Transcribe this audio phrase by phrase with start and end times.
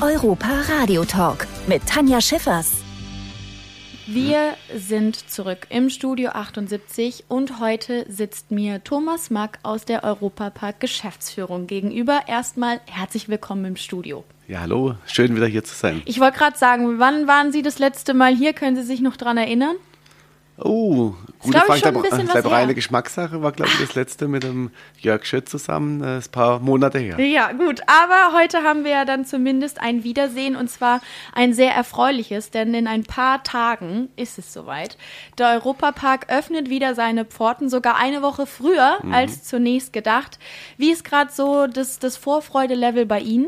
[0.00, 2.84] Europa Radio Talk mit Tanja Schiffers.
[4.06, 10.78] Wir sind zurück im Studio 78 und heute sitzt mir Thomas Mack aus der Europapark
[10.78, 12.20] Geschäftsführung gegenüber.
[12.28, 14.22] Erstmal herzlich willkommen im Studio.
[14.46, 16.00] Ja, hallo, schön wieder hier zu sein.
[16.04, 18.52] Ich wollte gerade sagen, wann waren Sie das letzte Mal hier?
[18.52, 19.74] Können Sie sich noch daran erinnern?
[20.60, 21.76] Oh, gute Frage.
[21.76, 26.00] Ich glaube, reine Geschmackssache war, glaube ich, das letzte mit dem Jörg Schött zusammen.
[26.00, 27.18] Das ist ein paar Monate her.
[27.20, 27.80] Ja, gut.
[27.86, 31.00] Aber heute haben wir ja dann zumindest ein Wiedersehen und zwar
[31.32, 34.98] ein sehr erfreuliches, denn in ein paar Tagen ist es soweit.
[35.38, 39.14] Der Europapark öffnet wieder seine Pforten, sogar eine Woche früher mhm.
[39.14, 40.40] als zunächst gedacht.
[40.76, 43.46] Wie ist gerade so das, das Vorfreude-Level bei Ihnen?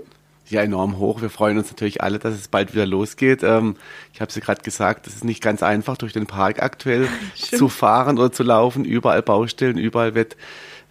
[0.51, 1.23] Ja enorm hoch.
[1.23, 3.43] Wir freuen uns natürlich alle, dass es bald wieder losgeht.
[3.43, 3.77] Ähm,
[4.13, 7.09] ich habe es ja gerade gesagt, es ist nicht ganz einfach, durch den Park aktuell
[7.35, 8.85] zu fahren oder zu laufen.
[8.85, 10.37] Überall Baustellen, überall wird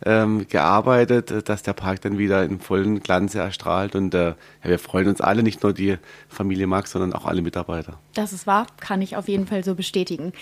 [0.05, 3.95] ähm, gearbeitet, äh, dass der Park dann wieder in vollen Glanze erstrahlt.
[3.95, 5.97] Und äh, ja, wir freuen uns alle, nicht nur die
[6.27, 7.99] Familie Max, sondern auch alle Mitarbeiter.
[8.13, 10.33] Das ist wahr, kann ich auf jeden Fall so bestätigen.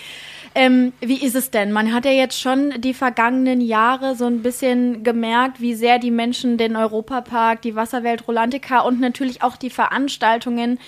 [0.54, 1.72] Ähm, wie ist es denn?
[1.72, 6.10] Man hat ja jetzt schon die vergangenen Jahre so ein bisschen gemerkt, wie sehr die
[6.10, 10.78] Menschen den Europapark, die Wasserwelt Rolantica und natürlich auch die Veranstaltungen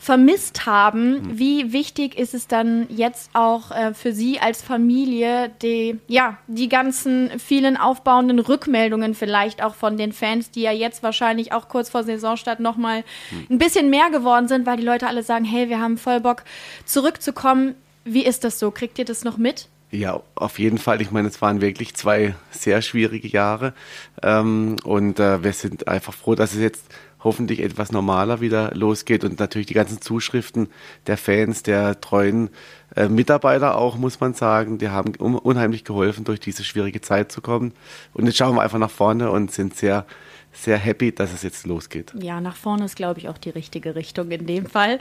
[0.00, 1.16] vermisst haben.
[1.16, 1.38] Hm.
[1.38, 6.70] Wie wichtig ist es dann jetzt auch äh, für Sie als Familie, die, ja, die
[6.70, 11.90] ganzen vielen aufbauenden Rückmeldungen vielleicht auch von den Fans, die ja jetzt wahrscheinlich auch kurz
[11.90, 13.46] vor Saisonstart nochmal hm.
[13.50, 16.44] ein bisschen mehr geworden sind, weil die Leute alle sagen, hey, wir haben voll Bock
[16.86, 17.74] zurückzukommen.
[18.04, 18.70] Wie ist das so?
[18.70, 19.68] Kriegt ihr das noch mit?
[19.90, 21.02] Ja, auf jeden Fall.
[21.02, 23.74] Ich meine, es waren wirklich zwei sehr schwierige Jahre.
[24.22, 26.84] Ähm, und äh, wir sind einfach froh, dass es jetzt
[27.22, 30.68] hoffentlich etwas normaler wieder losgeht und natürlich die ganzen Zuschriften
[31.06, 32.50] der Fans, der treuen
[32.96, 37.40] äh, Mitarbeiter auch, muss man sagen, die haben unheimlich geholfen, durch diese schwierige Zeit zu
[37.40, 37.72] kommen.
[38.14, 40.06] Und jetzt schauen wir einfach nach vorne und sind sehr
[40.52, 42.12] sehr happy, dass es jetzt losgeht.
[42.20, 44.98] Ja, nach vorne ist, glaube ich, auch die richtige Richtung in dem Fall.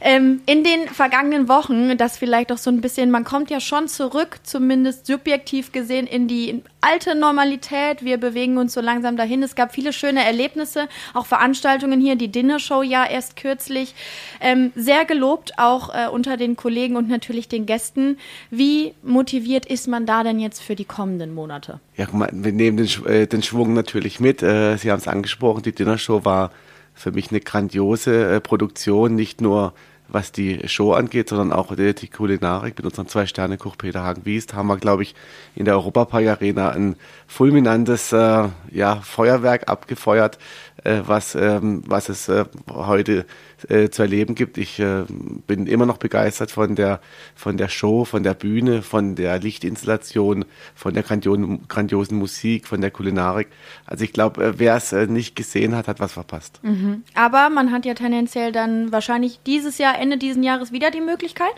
[0.00, 3.88] Ähm, in den vergangenen Wochen, das vielleicht auch so ein bisschen, man kommt ja schon
[3.88, 8.04] zurück, zumindest subjektiv gesehen, in die alte Normalität.
[8.04, 9.42] Wir bewegen uns so langsam dahin.
[9.42, 13.94] Es gab viele schöne Erlebnisse, auch Veranstaltungen hier, die Dinnershow ja erst kürzlich.
[14.40, 18.18] Ähm, sehr gelobt, auch äh, unter den Kollegen und natürlich den Gästen.
[18.50, 21.80] Wie motiviert ist man da denn jetzt für die kommenden Monate?
[21.96, 24.42] Ja, guck mal, wir nehmen den, äh, den Schwung natürlich mit.
[24.42, 26.50] Äh, Sie haben es angesprochen, die Dinnershow war
[26.94, 29.72] für mich eine grandiose äh, Produktion, nicht nur
[30.12, 32.76] was die Show angeht, sondern auch die, Kulinarik.
[32.76, 35.14] Mit unserem Zwei-Sterne-Koch Peter Hagen-Wiest haben wir, glaube ich,
[35.54, 36.96] in der Europapark Arena ein
[37.26, 40.38] fulminantes äh, ja, Feuerwerk abgefeuert,
[40.84, 43.24] äh, was, ähm, was es äh, heute
[43.68, 44.58] äh, zu erleben gibt.
[44.58, 45.04] Ich äh,
[45.46, 47.00] bin immer noch begeistert von der,
[47.34, 50.44] von der Show, von der Bühne, von der Lichtinstallation,
[50.74, 53.48] von der grandiosen, grandiosen Musik, von der Kulinarik.
[53.86, 56.60] Also ich glaube, äh, wer es äh, nicht gesehen hat, hat was verpasst.
[56.62, 57.02] Mhm.
[57.14, 61.52] Aber man hat ja tendenziell dann wahrscheinlich dieses Jahr, Ende dieses Jahres wieder die Möglichkeit.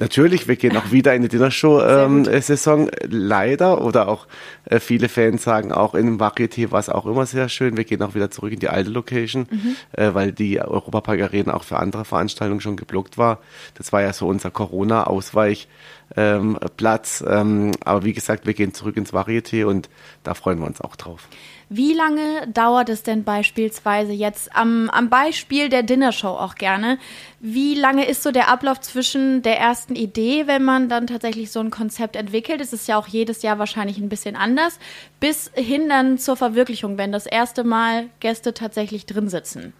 [0.00, 3.80] Natürlich, wir gehen auch wieder in die Dinnershow-Saison, ähm, leider.
[3.80, 4.26] Oder auch
[4.64, 7.76] äh, viele Fans sagen auch in dem Varieté war es auch immer sehr schön.
[7.76, 9.76] Wir gehen auch wieder zurück in die alte Location, mhm.
[9.92, 13.38] äh, weil die Europapark Arena auch für andere Veranstaltungen schon geblockt war.
[13.74, 17.24] Das war ja so unser Corona-Ausweichplatz.
[17.26, 19.88] Ähm, ähm, aber wie gesagt, wir gehen zurück ins Varieté und
[20.24, 21.28] da freuen wir uns auch drauf.
[21.76, 26.98] Wie lange dauert es denn beispielsweise jetzt am, am Beispiel der Dinnershow auch gerne?
[27.40, 31.58] Wie lange ist so der Ablauf zwischen der ersten Idee, wenn man dann tatsächlich so
[31.58, 32.60] ein Konzept entwickelt?
[32.60, 34.78] Es ist ja auch jedes Jahr wahrscheinlich ein bisschen anders,
[35.18, 39.72] bis hin dann zur Verwirklichung, wenn das erste Mal Gäste tatsächlich drin sitzen.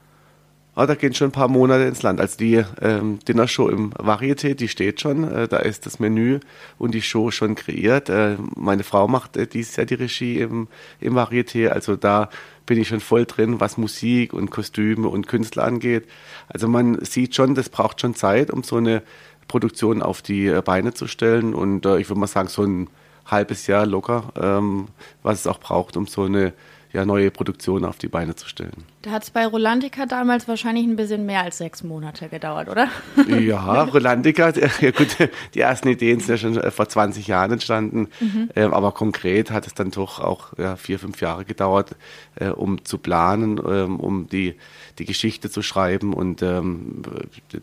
[0.76, 2.20] Ah, da gehen schon ein paar Monate ins Land.
[2.20, 5.22] Also die ähm, Dinnershow im Varieté, die steht schon.
[5.22, 6.40] Äh, da ist das Menü
[6.78, 8.08] und die Show schon kreiert.
[8.08, 10.66] Äh, meine Frau macht äh, dieses Jahr die Regie im,
[11.00, 11.68] im Varieté.
[11.68, 12.28] Also da
[12.66, 16.08] bin ich schon voll drin, was Musik und Kostüme und Künstler angeht.
[16.48, 19.04] Also man sieht schon, das braucht schon Zeit, um so eine
[19.46, 21.54] Produktion auf die äh, Beine zu stellen.
[21.54, 22.90] Und äh, ich würde mal sagen, so ein
[23.26, 24.88] halbes Jahr locker, ähm,
[25.22, 26.52] was es auch braucht, um so eine
[26.92, 28.93] ja, neue Produktion auf die Beine zu stellen.
[29.04, 32.88] Da hat es bei Rolandica damals wahrscheinlich ein bisschen mehr als sechs Monate gedauert, oder?
[33.38, 35.16] Ja, Rolandica, ja gut,
[35.52, 38.48] die ersten Ideen sind ja schon äh, vor 20 Jahren entstanden, mhm.
[38.56, 41.96] ähm, aber konkret hat es dann doch auch ja, vier, fünf Jahre gedauert,
[42.36, 44.54] äh, um zu planen, ähm, um die,
[44.98, 47.02] die Geschichte zu schreiben und ähm,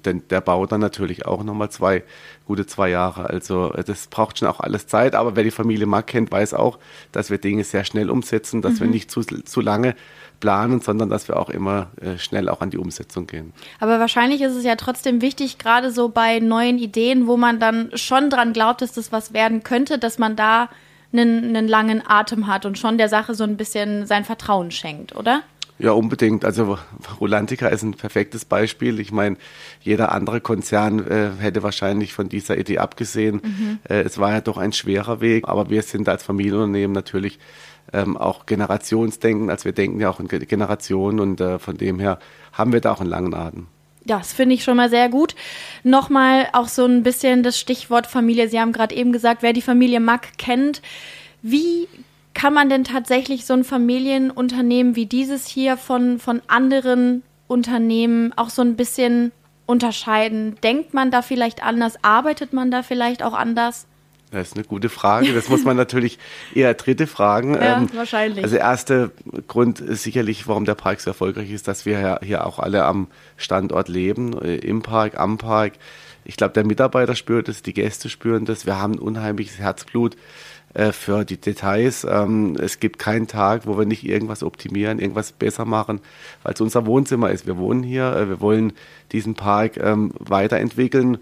[0.05, 2.03] den, der Bau dann natürlich auch nochmal zwei,
[2.45, 3.31] gute zwei Jahre.
[3.31, 6.53] Also äh, das braucht schon auch alles Zeit, aber wer die Familie Mack kennt, weiß
[6.53, 6.77] auch,
[7.11, 8.79] dass wir Dinge sehr schnell umsetzen, dass mhm.
[8.81, 9.95] wir nicht zu, zu lange
[10.41, 13.53] planen, sondern dass wir auch immer äh, schnell auch an die Umsetzung gehen.
[13.79, 17.91] Aber wahrscheinlich ist es ja trotzdem wichtig, gerade so bei neuen Ideen, wo man dann
[17.93, 20.67] schon dran glaubt, dass das was werden könnte, dass man da
[21.13, 25.15] einen, einen langen Atem hat und schon der Sache so ein bisschen sein Vertrauen schenkt,
[25.15, 25.43] oder?
[25.81, 26.45] Ja, unbedingt.
[26.45, 26.77] Also
[27.19, 28.99] Rulantica ist ein perfektes Beispiel.
[28.99, 29.37] Ich meine,
[29.81, 33.41] jeder andere Konzern äh, hätte wahrscheinlich von dieser Idee abgesehen.
[33.43, 33.79] Mhm.
[33.89, 37.39] Äh, es war ja doch ein schwerer Weg, aber wir sind als Familienunternehmen natürlich
[37.93, 42.19] ähm, auch Generationsdenken, als wir denken ja auch in Generationen und äh, von dem her
[42.53, 43.67] haben wir da auch einen langen Atem.
[44.03, 45.35] Das finde ich schon mal sehr gut.
[45.83, 48.49] Nochmal auch so ein bisschen das Stichwort Familie.
[48.49, 50.81] Sie haben gerade eben gesagt, wer die Familie Mack kennt.
[51.43, 51.87] Wie
[52.33, 58.49] kann man denn tatsächlich so ein Familienunternehmen wie dieses hier von, von anderen Unternehmen auch
[58.49, 59.31] so ein bisschen
[59.67, 60.55] unterscheiden?
[60.63, 62.03] Denkt man da vielleicht anders?
[62.03, 63.85] Arbeitet man da vielleicht auch anders?
[64.31, 65.33] Das ist eine gute Frage.
[65.33, 66.17] Das muss man natürlich
[66.55, 67.53] eher dritte fragen.
[67.55, 68.43] Ja, ähm, wahrscheinlich.
[68.43, 69.11] Also erster
[69.47, 72.85] Grund ist sicherlich, warum der Park so erfolgreich ist, dass wir ja hier auch alle
[72.85, 75.73] am Standort leben, äh, im Park, am Park.
[76.23, 78.65] Ich glaube, der Mitarbeiter spürt es, die Gäste spüren das.
[78.65, 80.15] Wir haben ein unheimliches Herzblut
[80.73, 82.07] äh, für die Details.
[82.09, 85.99] Ähm, es gibt keinen Tag, wo wir nicht irgendwas optimieren, irgendwas besser machen,
[86.43, 87.47] weil es unser Wohnzimmer ist.
[87.47, 88.71] Wir wohnen hier, äh, wir wollen
[89.11, 91.17] diesen Park ähm, weiterentwickeln.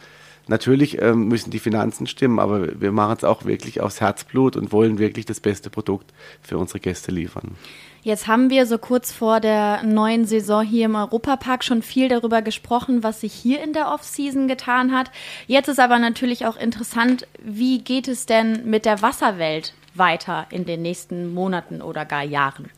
[0.49, 4.71] Natürlich ähm, müssen die Finanzen stimmen, aber wir machen es auch wirklich aus Herzblut und
[4.71, 6.11] wollen wirklich das beste Produkt
[6.41, 7.55] für unsere Gäste liefern.
[8.01, 12.41] Jetzt haben wir so kurz vor der neuen Saison hier im Europapark schon viel darüber
[12.41, 15.11] gesprochen, was sich hier in der Offseason getan hat.
[15.45, 20.65] Jetzt ist aber natürlich auch interessant, wie geht es denn mit der Wasserwelt weiter in
[20.65, 22.69] den nächsten Monaten oder gar Jahren?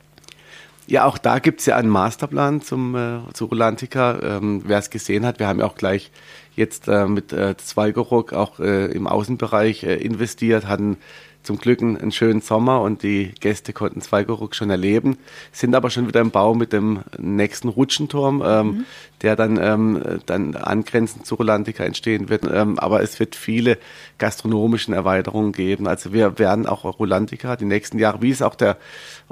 [0.91, 4.19] Ja, auch da gibt es ja einen Masterplan zum, äh, zu Rolantica.
[4.21, 6.11] Ähm, Wer es gesehen hat, wir haben ja auch gleich
[6.57, 10.97] jetzt äh, mit äh, Zweigeruck auch äh, im Außenbereich äh, investiert, hatten
[11.43, 15.17] zum Glück einen, schönen Sommer und die Gäste konnten Zweigeruck schon erleben,
[15.51, 18.85] sind aber schon wieder im Bau mit dem nächsten Rutschenturm, ähm, mhm.
[19.21, 22.43] der dann, ähm, dann angrenzend zu Rolantica entstehen wird.
[22.51, 23.77] Ähm, aber es wird viele
[24.17, 25.87] gastronomischen Erweiterungen geben.
[25.87, 28.77] Also wir werden auch Rolantica die nächsten Jahre, wie es auch der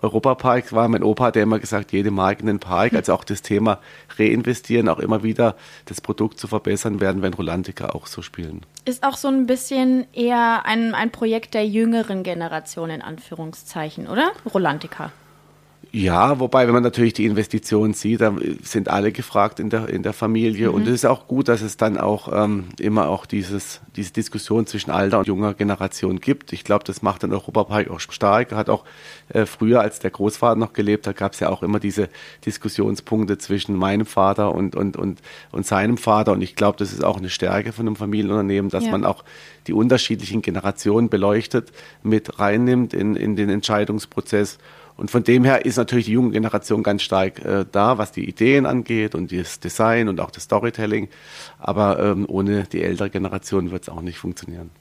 [0.01, 3.23] Europapark war, mein Opa hat ja immer gesagt, jede Marke in den Park, also auch
[3.23, 3.79] das Thema
[4.17, 8.61] reinvestieren, auch immer wieder das Produkt zu verbessern, werden wir in Rolantica auch so spielen.
[8.85, 11.65] Ist auch so ein bisschen eher ein, ein Projekt der
[11.99, 14.31] jüngeren Generation in Anführungszeichen, oder?
[14.53, 15.11] Rolantica.
[15.91, 20.03] Ja, wobei, wenn man natürlich die Investitionen sieht, dann sind alle gefragt in der, in
[20.03, 20.69] der Familie.
[20.69, 20.75] Mhm.
[20.75, 24.68] Und es ist auch gut, dass es dann auch ähm, immer auch dieses, diese Diskussion
[24.68, 26.53] zwischen alter und junger Generation gibt.
[26.53, 28.51] Ich glaube, das macht den Europapark auch stark.
[28.51, 28.86] Hat auch
[29.30, 32.09] äh, früher, als der Großvater noch gelebt hat, gab es ja auch immer diese
[32.45, 35.21] Diskussionspunkte zwischen meinem Vater und, und, und,
[35.51, 36.33] und seinem Vater.
[36.33, 38.92] Und ich glaube, das ist auch eine Stärke von einem Familienunternehmen, dass ja.
[38.92, 39.24] man auch
[39.65, 41.71] die unterschiedlichen Generationen beleuchtet,
[42.03, 44.59] mit reinnimmt in, in den Entscheidungsprozess
[44.99, 48.27] und von dem her ist natürlich die junge Generation ganz stark äh, da, was die
[48.27, 51.07] Ideen angeht und das Design und auch das Storytelling.
[51.57, 54.71] Aber ähm, ohne die ältere Generation wird es auch nicht funktionieren.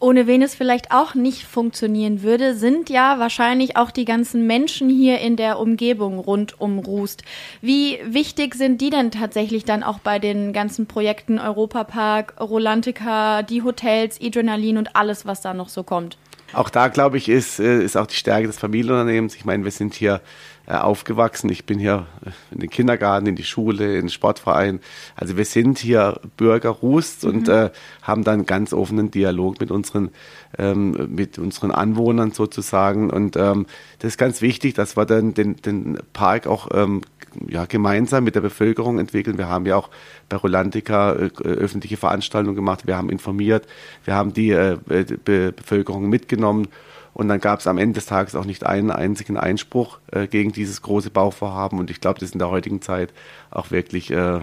[0.00, 4.90] Ohne wen es vielleicht auch nicht funktionieren würde, sind ja wahrscheinlich auch die ganzen Menschen
[4.90, 7.22] hier in der Umgebung rund um Rust.
[7.60, 13.62] Wie wichtig sind die denn tatsächlich dann auch bei den ganzen Projekten Europapark, Rolantica, die
[13.62, 16.18] Hotels, Adrenalin und alles, was da noch so kommt?
[16.52, 19.34] Auch da, glaube ich, ist, äh, ist auch die Stärke des Familienunternehmens.
[19.34, 20.20] Ich meine, wir sind hier
[20.66, 21.50] aufgewachsen.
[21.50, 24.80] Ich bin hier äh, in den Kindergarten, in die Schule, in den Sportverein.
[25.16, 27.30] Also wir sind hier Bürger Rust mhm.
[27.30, 27.70] und äh,
[28.02, 30.10] haben dann ganz offenen Dialog mit unseren,
[30.58, 33.10] ähm, mit unseren Anwohnern sozusagen.
[33.10, 33.66] Und ähm,
[33.98, 37.02] das ist ganz wichtig, dass wir dann den, den Park auch ähm,
[37.48, 39.38] ja, gemeinsam mit der Bevölkerung entwickeln.
[39.38, 39.90] Wir haben ja auch
[40.28, 43.66] bei Rolantica äh, öffentliche Veranstaltungen gemacht, wir haben informiert,
[44.04, 46.68] wir haben die äh, Be Bevölkerung mitgenommen
[47.14, 50.52] und dann gab es am Ende des Tages auch nicht einen einzigen Einspruch äh, gegen
[50.52, 51.78] dieses große Bauvorhaben.
[51.78, 53.12] Und ich glaube, das ist in der heutigen Zeit
[53.50, 54.40] auch wirklich, äh,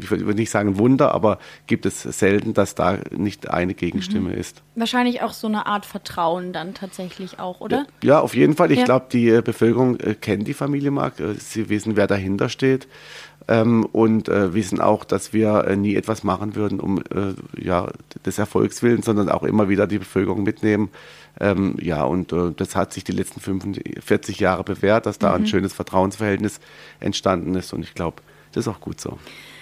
[0.00, 4.38] ich würde nicht sagen Wunder, aber gibt es selten, dass da nicht eine Gegenstimme mhm.
[4.38, 4.62] ist.
[4.74, 7.86] Wahrscheinlich auch so eine Art Vertrauen dann tatsächlich auch, oder?
[8.02, 8.72] Ja, auf jeden Fall.
[8.72, 8.84] Ich ja.
[8.84, 11.20] glaube, die äh, Bevölkerung äh, kennt die Familie Mark.
[11.20, 12.88] Äh, sie wissen, wer dahinter steht.
[13.46, 17.88] Ähm, und äh, wissen auch, dass wir äh, nie etwas machen würden, um äh, ja,
[18.24, 20.88] des Erfolgs willen, sondern auch immer wieder die Bevölkerung mitnehmen.
[21.40, 25.34] Ähm, ja, und äh, das hat sich die letzten 45 Jahre bewährt, dass da mhm.
[25.34, 26.60] ein schönes Vertrauensverhältnis
[27.00, 27.72] entstanden ist.
[27.72, 28.22] Und ich glaube,
[28.52, 29.18] das ist auch gut so.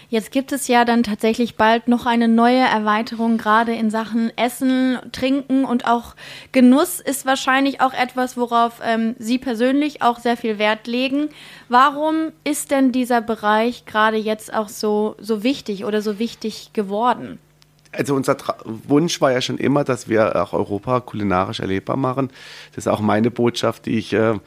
[0.09, 4.99] Jetzt gibt es ja dann tatsächlich bald noch eine neue Erweiterung, gerade in Sachen Essen,
[5.11, 6.15] Trinken und auch
[6.53, 11.31] Genuss ist wahrscheinlich auch etwas, worauf ähm, Sie persönlich auch sehr viel Wert legen.
[11.71, 17.39] Warum ist denn dieser Bereich gerade jetzt auch so, so wichtig oder so wichtig geworden?
[17.93, 22.31] Also unser Tra Wunsch war ja schon immer, dass wir auch Europa kulinarisch erlebbar machen.
[22.75, 24.39] Das ist auch meine Botschaft, die ich äh,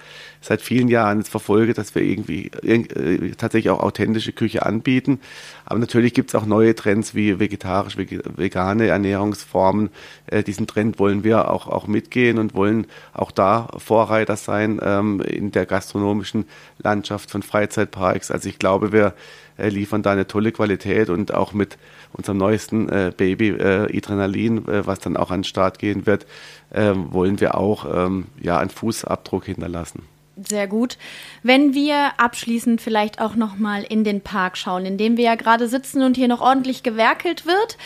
[0.45, 5.19] seit vielen Jahren verfolge, dass wir irgendwie äh, tatsächlich auch authentische Küche anbieten.
[5.65, 9.89] Aber natürlich gibt es auch neue Trends wie vegetarisch, vegane Ernährungsformen.
[10.27, 15.19] Äh, diesen Trend wollen wir auch, auch mitgehen und wollen auch da Vorreiter sein ähm,
[15.21, 16.45] in der gastronomischen
[16.77, 18.29] Landschaft von Freizeitparks.
[18.29, 19.15] Also ich glaube, wir
[19.57, 21.77] äh, liefern da eine tolle Qualität und auch mit
[22.13, 26.27] unserem neuesten äh, Baby äh, Adrenalin, äh, was dann auch an den Start gehen wird,
[26.69, 30.03] äh, wollen wir auch ähm, ja einen Fußabdruck hinterlassen.
[30.37, 30.97] Sehr gut.
[31.43, 35.35] Wenn wir abschließend vielleicht auch noch mal in den Park schauen, in dem wir ja
[35.35, 37.77] gerade sitzen und hier noch ordentlich gewerkelt wird,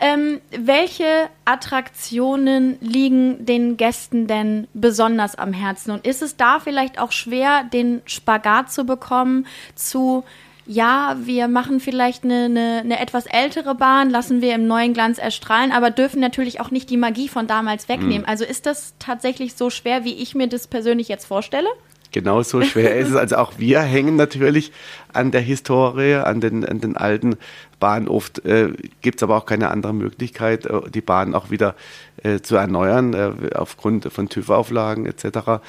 [0.00, 5.90] ähm, welche Attraktionen liegen den Gästen denn besonders am Herzen?
[5.90, 10.24] Und ist es da vielleicht auch schwer, den Spagat zu bekommen zu
[10.70, 15.16] ja, wir machen vielleicht eine, eine, eine etwas ältere Bahn, lassen wir im neuen Glanz
[15.16, 18.22] erstrahlen, aber dürfen natürlich auch nicht die Magie von damals wegnehmen.
[18.22, 18.28] Mhm.
[18.28, 21.68] Also ist das tatsächlich so schwer, wie ich mir das persönlich jetzt vorstelle?
[22.10, 23.16] Genauso schwer ist es.
[23.16, 24.72] Also auch wir hängen natürlich
[25.12, 27.36] an der Historie, an den, an den alten
[27.80, 28.08] Bahnen.
[28.08, 28.72] Oft äh,
[29.02, 31.74] gibt es aber auch keine andere Möglichkeit, äh, die Bahn auch wieder
[32.22, 35.60] äh, zu erneuern, äh, aufgrund von TÜV-Auflagen etc.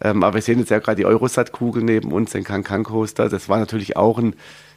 [0.00, 3.28] Ähm, aber wir sehen jetzt ja gerade die Eurosat-Kugel neben uns, den Kankan-Coaster.
[3.28, 4.34] Das war natürlich auch ein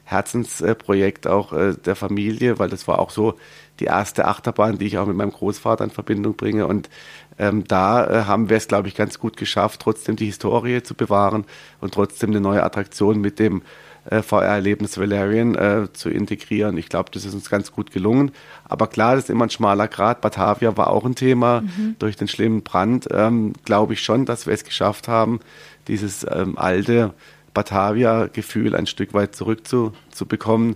[0.10, 3.36] Herzensprojekt auch äh, der Familie, weil das war auch so
[3.80, 6.66] die erste Achterbahn, die ich auch mit meinem Großvater in Verbindung bringe.
[6.66, 6.90] Und
[7.38, 10.96] ähm, da äh, haben wir es, glaube ich, ganz gut geschafft, trotzdem die Historie zu
[10.96, 11.46] bewahren
[11.80, 13.62] und trotzdem eine neue Attraktion mit dem
[14.10, 16.78] äh, VR-Erlebnis Valerian äh, zu integrieren.
[16.78, 18.32] Ich glaube, das ist uns ganz gut gelungen.
[18.66, 20.22] Aber klar, das ist immer ein schmaler Grad.
[20.22, 21.62] Batavia war auch ein Thema.
[21.62, 21.98] Mhm.
[22.00, 25.40] Durch den schlimmen Brand ähm, glaube ich schon, dass wir es geschafft haben,
[25.88, 27.14] dieses ähm, alte
[27.54, 30.76] Batavia-Gefühl ein Stück weit zurückzubekommen.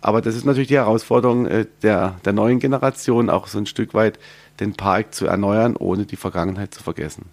[0.00, 3.94] Aber das ist natürlich die Herausforderung äh, der, der neuen Generation, auch so ein Stück
[3.94, 4.18] weit
[4.60, 7.26] den Park zu erneuern, ohne die Vergangenheit zu vergessen.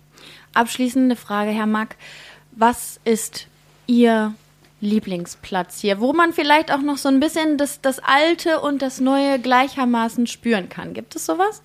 [0.53, 1.95] Abschließende Frage, Herr Mack.
[2.51, 3.47] Was ist
[3.87, 4.33] Ihr
[4.81, 8.99] Lieblingsplatz hier, wo man vielleicht auch noch so ein bisschen das, das Alte und das
[8.99, 10.93] Neue gleichermaßen spüren kann?
[10.93, 11.61] Gibt es sowas?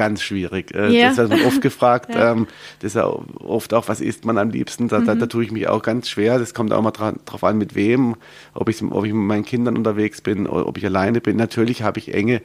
[0.00, 0.74] Ganz schwierig.
[0.74, 1.14] Äh, yeah.
[1.14, 2.08] Das wird oft gefragt.
[2.14, 2.32] ja.
[2.32, 2.46] ähm,
[2.78, 4.88] das ist ja oft auch, was isst man am liebsten?
[4.88, 5.04] Da, mhm.
[5.04, 6.38] da, da, tue ich mich auch ganz schwer.
[6.38, 8.16] Das kommt auch mal dra drauf an, mit wem,
[8.54, 11.36] ob ich, ob ich mit meinen Kindern unterwegs bin, ob ich alleine bin.
[11.36, 12.40] Natürlich habe ich enge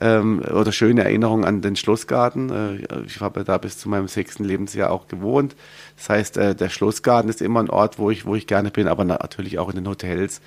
[0.00, 2.50] ähm, oder schöne Erinnerungen an den Schlossgarten.
[2.50, 5.54] Äh, ich habe da bis zu meinem sechsten Lebensjahr auch gewohnt.
[5.96, 8.88] Das heißt, äh, der Schlossgarten ist immer ein Ort, wo ich, wo ich gerne bin,
[8.88, 10.40] aber natürlich auch in den Hotels,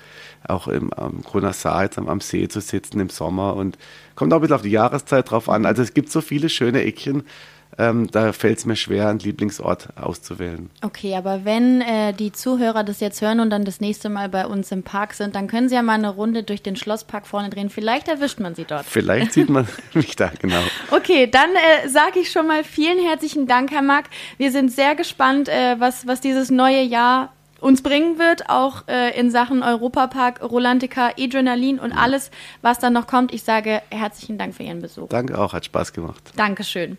[0.46, 3.78] auch im am Grüner Saar jetzt am, am See zu sitzen im Sommer und
[4.14, 5.64] kommt auch ein bisschen auf die Jahreszeit drauf an.
[5.64, 7.22] Also es gibt so viele schöne Eckchen,
[7.76, 10.70] ähm, da fällt es mir schwer, einen Lieblingsort auszuwählen.
[10.82, 14.46] Okay, aber wenn äh, die Zuhörer das jetzt hören und dann das nächste Mal bei
[14.46, 17.50] uns im Park sind, dann können sie ja mal eine Runde durch den Schlosspark vorne
[17.50, 17.70] drehen.
[17.70, 18.86] Vielleicht erwischt man sie dort.
[18.86, 20.62] Vielleicht sieht man mich da, genau.
[20.90, 24.06] Okay, dann äh, sage ich schon mal vielen herzlichen Dank, Herr Mack.
[24.38, 29.18] Wir sind sehr gespannt, äh, was, was dieses neue Jahr uns bringen wird, auch äh,
[29.18, 32.30] in Sachen Europapark, Rolantica, Adrenalin und alles,
[32.62, 33.32] was dann noch kommt.
[33.32, 35.08] Ich sage herzlichen Dank für Ihren Besuch.
[35.08, 36.22] Danke auch, hat Spaß gemacht.
[36.36, 36.98] Dankeschön.